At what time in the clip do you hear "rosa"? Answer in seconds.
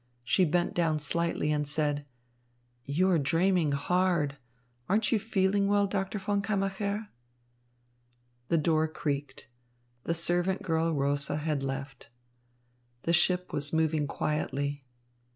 10.91-11.35